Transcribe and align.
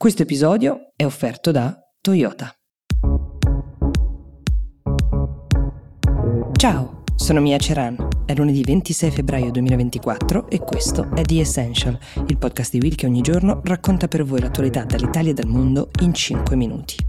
Questo 0.00 0.22
episodio 0.22 0.92
è 0.94 1.04
offerto 1.04 1.50
da 1.50 1.76
Toyota. 2.00 2.54
Ciao, 6.52 7.02
sono 7.16 7.40
Mia 7.40 7.58
Ceran. 7.58 8.06
È 8.24 8.32
lunedì 8.32 8.62
26 8.62 9.10
febbraio 9.10 9.50
2024 9.50 10.48
e 10.50 10.60
questo 10.60 11.10
è 11.16 11.22
The 11.22 11.40
Essential, 11.40 11.98
il 12.28 12.38
podcast 12.38 12.70
di 12.70 12.78
Will 12.78 12.94
che 12.94 13.06
ogni 13.06 13.22
giorno 13.22 13.60
racconta 13.64 14.06
per 14.06 14.22
voi 14.22 14.38
l'attualità 14.38 14.84
dall'Italia 14.84 15.32
e 15.32 15.34
dal 15.34 15.48
mondo 15.48 15.90
in 16.02 16.14
5 16.14 16.54
minuti. 16.54 17.07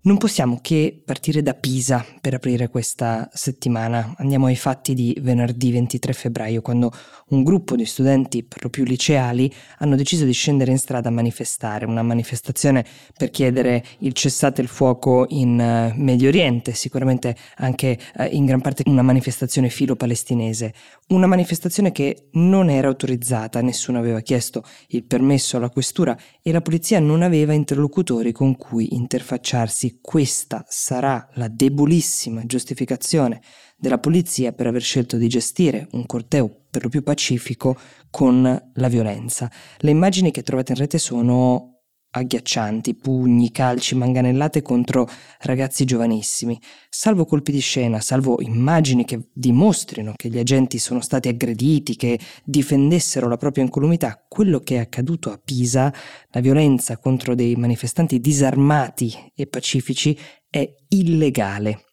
Non 0.00 0.16
possiamo 0.16 0.60
che 0.62 1.02
partire 1.04 1.42
da 1.42 1.54
Pisa 1.54 2.06
per 2.20 2.32
aprire 2.32 2.68
questa 2.68 3.28
settimana. 3.32 4.14
Andiamo 4.18 4.46
ai 4.46 4.54
fatti 4.54 4.94
di 4.94 5.18
venerdì 5.20 5.72
23 5.72 6.12
febbraio, 6.12 6.62
quando 6.62 6.92
un 7.30 7.42
gruppo 7.42 7.74
di 7.74 7.84
studenti, 7.84 8.44
per 8.44 8.62
lo 8.62 8.70
più 8.70 8.84
liceali, 8.84 9.52
hanno 9.78 9.96
deciso 9.96 10.24
di 10.24 10.32
scendere 10.32 10.70
in 10.70 10.78
strada 10.78 11.08
a 11.08 11.12
manifestare, 11.12 11.84
una 11.84 12.04
manifestazione 12.04 12.86
per 13.16 13.30
chiedere 13.30 13.84
il 13.98 14.12
cessate 14.12 14.62
il 14.62 14.68
fuoco 14.68 15.26
in 15.30 15.58
uh, 15.58 16.00
Medio 16.00 16.28
Oriente, 16.28 16.74
sicuramente 16.74 17.36
anche 17.56 17.98
uh, 18.18 18.28
in 18.30 18.44
gran 18.44 18.60
parte 18.60 18.84
una 18.86 19.02
manifestazione 19.02 19.68
filo-palestinese, 19.68 20.74
una 21.08 21.26
manifestazione 21.26 21.90
che 21.90 22.28
non 22.34 22.70
era 22.70 22.86
autorizzata, 22.86 23.60
nessuno 23.62 23.98
aveva 23.98 24.20
chiesto 24.20 24.62
il 24.90 25.02
permesso 25.02 25.56
alla 25.56 25.70
questura 25.70 26.16
e 26.40 26.52
la 26.52 26.60
polizia 26.60 27.00
non 27.00 27.22
aveva 27.22 27.52
interlocutori 27.52 28.30
con 28.30 28.56
cui 28.56 28.94
interfacciarsi 28.94 29.87
questa 30.00 30.64
sarà 30.68 31.28
la 31.34 31.48
debolissima 31.48 32.44
giustificazione 32.44 33.40
della 33.76 33.98
polizia 33.98 34.52
per 34.52 34.66
aver 34.66 34.82
scelto 34.82 35.16
di 35.16 35.28
gestire 35.28 35.88
un 35.92 36.04
corteo 36.04 36.64
per 36.70 36.82
lo 36.82 36.88
più 36.88 37.02
pacifico 37.02 37.76
con 38.10 38.70
la 38.74 38.88
violenza. 38.88 39.50
Le 39.78 39.90
immagini 39.90 40.30
che 40.30 40.42
trovate 40.42 40.72
in 40.72 40.78
rete 40.78 40.98
sono 40.98 41.77
agghiaccianti, 42.18 42.94
pugni, 42.94 43.50
calci, 43.50 43.94
manganellate 43.94 44.62
contro 44.62 45.08
ragazzi 45.40 45.84
giovanissimi. 45.84 46.60
Salvo 46.88 47.24
colpi 47.24 47.52
di 47.52 47.60
scena, 47.60 48.00
salvo 48.00 48.40
immagini 48.40 49.04
che 49.04 49.28
dimostrino 49.32 50.12
che 50.16 50.28
gli 50.28 50.38
agenti 50.38 50.78
sono 50.78 51.00
stati 51.00 51.28
aggrediti, 51.28 51.96
che 51.96 52.18
difendessero 52.44 53.28
la 53.28 53.36
propria 53.36 53.64
incolumità, 53.64 54.24
quello 54.28 54.60
che 54.60 54.76
è 54.76 54.78
accaduto 54.78 55.30
a 55.30 55.40
Pisa, 55.42 55.92
la 56.30 56.40
violenza 56.40 56.98
contro 56.98 57.34
dei 57.34 57.56
manifestanti 57.56 58.20
disarmati 58.20 59.32
e 59.34 59.46
pacifici, 59.46 60.16
è 60.50 60.68
illegale. 60.88 61.84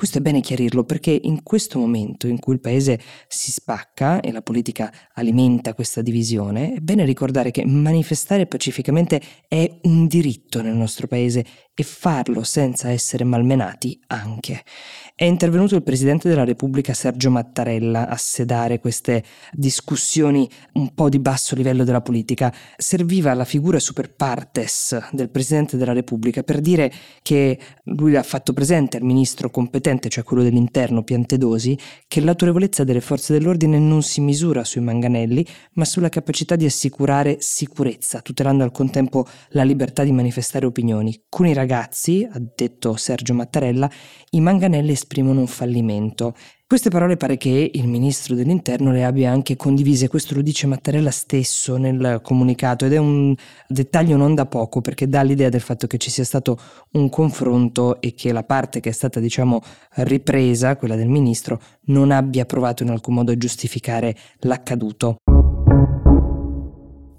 Questo 0.00 0.16
è 0.16 0.22
bene 0.22 0.40
chiarirlo 0.40 0.84
perché 0.84 1.10
in 1.10 1.42
questo 1.42 1.78
momento 1.78 2.26
in 2.26 2.38
cui 2.38 2.54
il 2.54 2.60
paese 2.60 2.98
si 3.28 3.50
spacca 3.50 4.20
e 4.20 4.32
la 4.32 4.40
politica 4.40 4.90
alimenta 5.12 5.74
questa 5.74 6.00
divisione, 6.00 6.72
è 6.72 6.78
bene 6.78 7.04
ricordare 7.04 7.50
che 7.50 7.66
manifestare 7.66 8.46
pacificamente 8.46 9.20
è 9.46 9.70
un 9.82 10.06
diritto 10.06 10.62
nel 10.62 10.74
nostro 10.74 11.06
paese 11.06 11.44
e 11.80 11.82
farlo 11.82 12.42
senza 12.42 12.90
essere 12.90 13.24
malmenati 13.24 13.98
anche. 14.08 14.64
È 15.14 15.24
intervenuto 15.24 15.76
il 15.76 15.82
Presidente 15.82 16.28
della 16.28 16.44
Repubblica 16.44 16.92
Sergio 16.92 17.30
Mattarella 17.30 18.08
a 18.08 18.16
sedare 18.18 18.80
queste 18.80 19.22
discussioni 19.52 20.48
un 20.74 20.92
po' 20.94 21.08
di 21.08 21.18
basso 21.18 21.54
livello 21.54 21.84
della 21.84 22.02
politica. 22.02 22.52
Serviva 22.76 23.32
la 23.32 23.46
figura 23.46 23.78
super 23.78 24.14
partes 24.14 24.98
del 25.12 25.30
Presidente 25.30 25.78
della 25.78 25.94
Repubblica 25.94 26.42
per 26.42 26.60
dire 26.60 26.92
che 27.22 27.58
lui 27.84 28.16
ha 28.16 28.22
fatto 28.22 28.52
presente 28.52 28.98
al 28.98 29.02
ministro 29.02 29.50
competente, 29.50 30.10
cioè 30.10 30.24
quello 30.24 30.42
dell'interno 30.42 31.02
Piantedosi, 31.02 31.78
che 32.06 32.20
l'autorevolezza 32.20 32.84
delle 32.84 33.00
forze 33.00 33.32
dell'ordine 33.32 33.78
non 33.78 34.02
si 34.02 34.20
misura 34.20 34.64
sui 34.64 34.82
manganelli, 34.82 35.46
ma 35.74 35.86
sulla 35.86 36.10
capacità 36.10 36.56
di 36.56 36.66
assicurare 36.66 37.38
sicurezza, 37.40 38.20
tutelando 38.20 38.64
al 38.64 38.72
contempo 38.72 39.26
la 39.50 39.64
libertà 39.64 40.04
di 40.04 40.12
manifestare 40.12 40.66
opinioni. 40.66 41.24
Con 41.28 41.46
i 41.46 41.52
ragazzi, 41.52 41.68
ha 41.78 42.40
detto 42.54 42.96
Sergio 42.96 43.34
Mattarella, 43.34 43.90
i 44.30 44.40
manganelli 44.40 44.92
esprimono 44.92 45.40
un 45.40 45.46
fallimento. 45.46 46.34
Queste 46.66 46.88
parole 46.88 47.16
pare 47.16 47.36
che 47.36 47.70
il 47.72 47.88
ministro 47.88 48.36
dell'interno 48.36 48.92
le 48.92 49.04
abbia 49.04 49.32
anche 49.32 49.56
condivise, 49.56 50.06
questo 50.08 50.34
lo 50.34 50.40
dice 50.40 50.68
Mattarella 50.68 51.10
stesso 51.10 51.76
nel 51.76 52.20
comunicato 52.22 52.84
ed 52.84 52.92
è 52.92 52.96
un 52.96 53.34
dettaglio 53.66 54.16
non 54.16 54.36
da 54.36 54.46
poco 54.46 54.80
perché 54.80 55.08
dà 55.08 55.22
l'idea 55.22 55.48
del 55.48 55.60
fatto 55.60 55.88
che 55.88 55.98
ci 55.98 56.10
sia 56.10 56.24
stato 56.24 56.56
un 56.92 57.08
confronto 57.08 58.00
e 58.00 58.14
che 58.14 58.32
la 58.32 58.44
parte 58.44 58.78
che 58.78 58.90
è 58.90 58.92
stata 58.92 59.18
diciamo 59.18 59.60
ripresa, 59.96 60.76
quella 60.76 60.94
del 60.94 61.08
ministro, 61.08 61.60
non 61.86 62.12
abbia 62.12 62.44
provato 62.44 62.84
in 62.84 62.90
alcun 62.90 63.14
modo 63.14 63.32
a 63.32 63.36
giustificare 63.36 64.16
l'accaduto. 64.40 65.16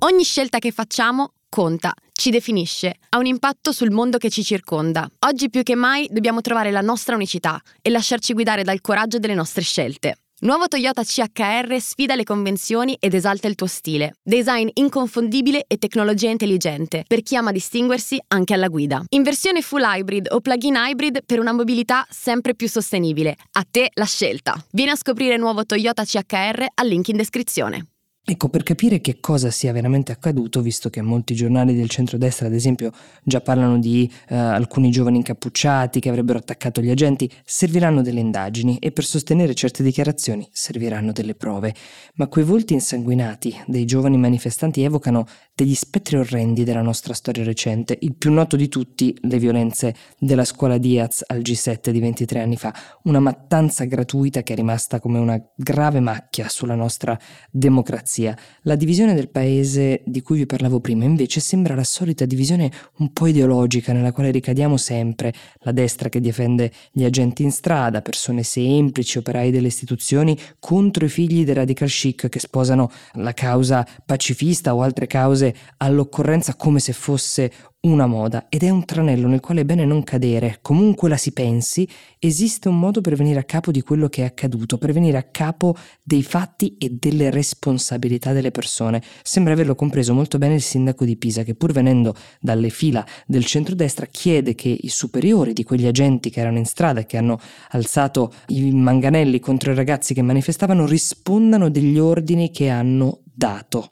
Ogni 0.03 0.23
scelta 0.23 0.59
che 0.59 0.71
facciamo 0.71 1.33
conta, 1.51 1.93
ci 2.13 2.31
definisce, 2.31 2.95
ha 3.09 3.17
un 3.17 3.25
impatto 3.25 3.73
sul 3.73 3.91
mondo 3.91 4.17
che 4.17 4.29
ci 4.29 4.41
circonda. 4.41 5.07
Oggi 5.27 5.49
più 5.49 5.63
che 5.63 5.75
mai 5.75 6.07
dobbiamo 6.09 6.39
trovare 6.39 6.71
la 6.71 6.79
nostra 6.79 7.13
unicità 7.13 7.61
e 7.81 7.89
lasciarci 7.89 8.31
guidare 8.31 8.63
dal 8.63 8.79
coraggio 8.79 9.19
delle 9.19 9.33
nostre 9.33 9.61
scelte. 9.61 10.15
Nuovo 10.43 10.67
Toyota 10.67 11.03
CHR 11.03 11.79
sfida 11.79 12.15
le 12.15 12.23
convenzioni 12.23 12.95
ed 12.99 13.13
esalta 13.13 13.47
il 13.47 13.55
tuo 13.55 13.67
stile. 13.67 14.15
Design 14.23 14.69
inconfondibile 14.73 15.65
e 15.67 15.77
tecnologia 15.77 16.29
intelligente 16.29 17.03
per 17.05 17.21
chi 17.21 17.35
ama 17.35 17.51
distinguersi 17.51 18.19
anche 18.29 18.55
alla 18.55 18.67
guida. 18.67 19.03
In 19.09 19.21
versione 19.21 19.61
full 19.61 19.83
hybrid 19.83 20.29
o 20.31 20.39
plug-in 20.39 20.75
hybrid 20.75 21.25
per 21.25 21.39
una 21.39 21.51
mobilità 21.51 22.07
sempre 22.09 22.55
più 22.55 22.67
sostenibile. 22.67 23.35
A 23.51 23.65
te 23.69 23.91
la 23.93 24.05
scelta. 24.05 24.55
Vieni 24.71 24.91
a 24.91 24.95
scoprire 24.95 25.37
nuovo 25.37 25.65
Toyota 25.65 26.05
CHR 26.05 26.65
al 26.73 26.87
link 26.87 27.09
in 27.09 27.17
descrizione. 27.17 27.90
Ecco, 28.23 28.49
per 28.49 28.61
capire 28.61 29.01
che 29.01 29.19
cosa 29.19 29.49
sia 29.49 29.73
veramente 29.73 30.11
accaduto, 30.11 30.61
visto 30.61 30.91
che 30.91 31.01
molti 31.01 31.33
giornali 31.33 31.75
del 31.75 31.89
centrodestra, 31.89 32.45
ad 32.45 32.53
esempio, 32.53 32.91
già 33.23 33.41
parlano 33.41 33.79
di 33.79 34.09
eh, 34.29 34.35
alcuni 34.35 34.91
giovani 34.91 35.17
incappucciati 35.17 35.99
che 35.99 36.09
avrebbero 36.09 36.37
attaccato 36.37 36.81
gli 36.81 36.91
agenti, 36.91 37.27
serviranno 37.43 38.03
delle 38.03 38.19
indagini 38.19 38.77
e 38.77 38.91
per 38.91 39.05
sostenere 39.05 39.55
certe 39.55 39.81
dichiarazioni 39.81 40.47
serviranno 40.51 41.11
delle 41.13 41.33
prove. 41.33 41.73
Ma 42.15 42.27
quei 42.27 42.45
volti 42.45 42.73
insanguinati 42.73 43.59
dei 43.65 43.85
giovani 43.85 44.17
manifestanti 44.17 44.83
evocano 44.83 45.25
degli 45.55 45.73
spettri 45.73 46.17
orrendi 46.17 46.63
della 46.63 46.83
nostra 46.83 47.15
storia 47.15 47.43
recente, 47.43 47.97
il 48.01 48.15
più 48.15 48.31
noto 48.31 48.55
di 48.55 48.69
tutti, 48.69 49.17
le 49.21 49.39
violenze 49.39 49.95
della 50.19 50.45
scuola 50.45 50.77
Diaz 50.77 51.23
al 51.25 51.39
G7 51.39 51.89
di 51.89 51.99
23 51.99 52.39
anni 52.39 52.55
fa, 52.55 52.71
una 53.03 53.19
mattanza 53.19 53.83
gratuita 53.85 54.43
che 54.43 54.53
è 54.53 54.55
rimasta 54.55 54.99
come 54.99 55.17
una 55.17 55.43
grave 55.55 55.99
macchia 55.99 56.47
sulla 56.49 56.75
nostra 56.75 57.19
democrazia 57.49 58.09
democrazia. 58.11 58.37
La 58.63 58.75
divisione 58.75 59.13
del 59.13 59.29
paese 59.29 60.01
di 60.05 60.21
cui 60.21 60.39
vi 60.39 60.45
parlavo 60.45 60.79
prima 60.79 61.05
invece 61.05 61.39
sembra 61.39 61.75
la 61.75 61.83
solita 61.83 62.25
divisione 62.25 62.69
un 62.97 63.13
po' 63.13 63.27
ideologica 63.27 63.93
nella 63.93 64.11
quale 64.11 64.31
ricadiamo 64.31 64.75
sempre, 64.77 65.33
la 65.59 65.71
destra 65.71 66.09
che 66.09 66.19
difende 66.19 66.71
gli 66.91 67.03
agenti 67.03 67.43
in 67.43 67.51
strada, 67.51 68.01
persone 68.01 68.43
semplici, 68.43 69.17
operai 69.17 69.51
delle 69.51 69.67
istituzioni 69.67 70.37
contro 70.59 71.05
i 71.05 71.09
figli 71.09 71.45
dei 71.45 71.53
radical 71.53 71.87
chic 71.87 72.27
che 72.27 72.39
sposano 72.39 72.91
la 73.13 73.33
causa 73.33 73.87
pacifista 74.05 74.75
o 74.75 74.81
altre 74.81 75.07
cause 75.07 75.55
all'occorrenza 75.77 76.55
come 76.55 76.79
se 76.79 76.93
fosse 76.93 77.51
una 77.83 78.05
moda 78.05 78.45
ed 78.47 78.61
è 78.61 78.69
un 78.69 78.85
tranello 78.85 79.27
nel 79.27 79.39
quale 79.39 79.61
è 79.61 79.65
bene 79.65 79.85
non 79.85 80.03
cadere, 80.03 80.59
comunque 80.61 81.09
la 81.09 81.17
si 81.17 81.31
pensi, 81.31 81.87
esiste 82.19 82.67
un 82.67 82.77
modo 82.77 83.01
per 83.01 83.15
venire 83.15 83.39
a 83.39 83.43
capo 83.43 83.71
di 83.71 83.81
quello 83.81 84.07
che 84.07 84.21
è 84.21 84.25
accaduto, 84.25 84.77
per 84.77 84.91
venire 84.91 85.17
a 85.17 85.23
capo 85.23 85.75
dei 86.03 86.21
fatti 86.21 86.77
e 86.77 86.91
delle 86.91 87.31
responsabilità 87.31 88.33
delle 88.33 88.51
persone. 88.51 89.01
Sembra 89.23 89.53
averlo 89.53 89.73
compreso 89.73 90.13
molto 90.13 90.37
bene 90.37 90.53
il 90.55 90.61
sindaco 90.61 91.05
di 91.05 91.17
Pisa 91.17 91.41
che 91.41 91.55
pur 91.55 91.71
venendo 91.71 92.13
dalle 92.39 92.69
fila 92.69 93.03
del 93.25 93.45
centrodestra 93.45 94.05
chiede 94.05 94.53
che 94.53 94.69
i 94.69 94.89
superiori 94.89 95.53
di 95.53 95.63
quegli 95.63 95.87
agenti 95.87 96.29
che 96.29 96.39
erano 96.39 96.59
in 96.59 96.65
strada 96.65 96.99
e 96.99 97.07
che 97.07 97.17
hanno 97.17 97.39
alzato 97.69 98.31
i 98.49 98.71
manganelli 98.71 99.39
contro 99.39 99.71
i 99.71 99.75
ragazzi 99.75 100.13
che 100.13 100.21
manifestavano 100.21 100.85
rispondano 100.85 101.69
degli 101.69 101.97
ordini 101.97 102.51
che 102.51 102.69
hanno 102.69 103.21
dato. 103.23 103.89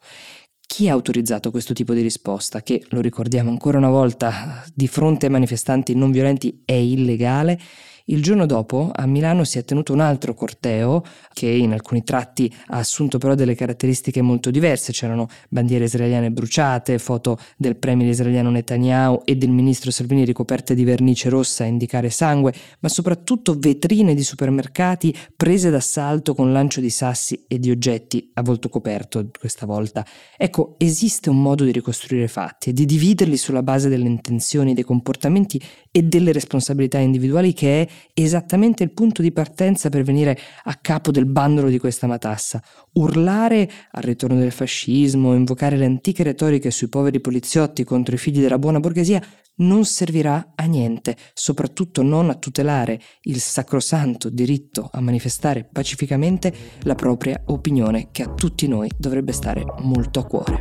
Chi 0.71 0.87
ha 0.87 0.93
autorizzato 0.93 1.49
questo 1.49 1.73
tipo 1.73 1.95
di 1.95 2.01
risposta, 2.01 2.61
che, 2.61 2.85
lo 2.89 3.01
ricordiamo 3.01 3.49
ancora 3.49 3.79
una 3.79 3.89
volta, 3.89 4.63
di 4.71 4.87
fronte 4.87 5.25
ai 5.25 5.31
manifestanti 5.31 5.95
non 5.95 6.11
violenti 6.11 6.61
è 6.63 6.73
illegale, 6.73 7.59
il 8.09 8.21
giorno 8.23 8.45
dopo 8.45 8.91
a 8.93 9.05
Milano 9.05 9.43
si 9.43 9.57
è 9.57 9.63
tenuto 9.63 9.93
un 9.93 9.99
altro 9.99 10.33
corteo 10.33 11.03
che 11.33 11.47
in 11.47 11.73
alcuni 11.73 12.03
tratti 12.03 12.53
ha 12.67 12.77
assunto 12.77 13.17
però 13.17 13.35
delle 13.35 13.55
caratteristiche 13.55 14.21
molto 14.21 14.51
diverse, 14.51 14.91
c'erano 14.91 15.27
bandiere 15.47 15.85
israeliane 15.85 16.31
bruciate, 16.31 16.97
foto 16.97 17.37
del 17.55 17.77
premier 17.77 18.09
israeliano 18.09 18.49
Netanyahu 18.49 19.21
e 19.25 19.35
del 19.35 19.49
ministro 19.49 19.91
Salvini 19.91 20.25
ricoperte 20.25 20.73
di 20.73 20.83
vernice 20.83 21.29
rossa 21.29 21.63
a 21.63 21.67
indicare 21.67 22.09
sangue, 22.09 22.53
ma 22.79 22.89
soprattutto 22.89 23.57
vetrine 23.57 24.15
di 24.15 24.23
supermercati 24.23 25.15
prese 25.35 25.69
d'assalto 25.69 26.33
con 26.33 26.51
lancio 26.51 26.81
di 26.81 26.89
sassi 26.89 27.45
e 27.47 27.59
di 27.59 27.69
oggetti 27.69 28.31
a 28.33 28.41
volto 28.41 28.69
coperto 28.69 29.29
questa 29.37 29.65
volta. 29.65 30.05
Ecco, 30.35 30.75
esiste 30.77 31.29
un 31.29 31.41
modo 31.41 31.63
di 31.63 31.71
ricostruire 31.71 32.27
fatti 32.27 32.69
e 32.69 32.73
di 32.73 32.85
dividerli 32.85 33.37
sulla 33.37 33.63
base 33.63 33.87
delle 33.87 34.07
intenzioni, 34.07 34.73
dei 34.73 34.83
comportamenti 34.83 35.61
e 35.91 36.03
delle 36.03 36.31
responsabilità 36.31 36.97
individuali 36.97 37.53
che 37.53 37.81
è 37.81 37.87
esattamente 38.13 38.83
il 38.83 38.91
punto 38.91 39.21
di 39.21 39.31
partenza 39.31 39.89
per 39.89 40.03
venire 40.03 40.37
a 40.63 40.75
capo 40.75 41.11
del 41.11 41.25
bandolo 41.25 41.69
di 41.69 41.79
questa 41.79 42.07
matassa. 42.07 42.61
Urlare 42.93 43.69
al 43.91 44.03
ritorno 44.03 44.37
del 44.39 44.51
fascismo, 44.51 45.33
invocare 45.33 45.77
le 45.77 45.85
antiche 45.85 46.23
retoriche 46.23 46.71
sui 46.71 46.89
poveri 46.89 47.19
poliziotti 47.19 47.83
contro 47.83 48.15
i 48.15 48.17
figli 48.19 48.41
della 48.41 48.59
buona 48.59 48.79
borghesia 48.79 49.21
non 49.59 49.85
servirà 49.85 50.53
a 50.55 50.63
niente, 50.65 51.15
soprattutto 51.33 52.01
non 52.01 52.29
a 52.29 52.35
tutelare 52.35 52.99
il 53.23 53.39
sacrosanto 53.39 54.29
diritto 54.29 54.89
a 54.91 55.01
manifestare 55.01 55.67
pacificamente 55.69 56.53
la 56.83 56.95
propria 56.95 57.41
opinione 57.47 58.09
che 58.11 58.23
a 58.23 58.33
tutti 58.33 58.67
noi 58.67 58.89
dovrebbe 58.97 59.31
stare 59.31 59.63
molto 59.79 60.19
a 60.19 60.25
cuore. 60.25 60.59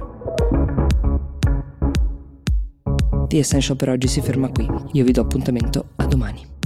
The 3.29 3.39
Essential 3.39 3.77
per 3.77 3.91
oggi 3.91 4.09
si 4.09 4.23
ferma 4.23 4.49
qui, 4.49 4.67
io 4.93 5.05
vi 5.05 5.13
do 5.13 5.21
appuntamento 5.21 5.91
a 5.97 6.07
domani. 6.07 6.58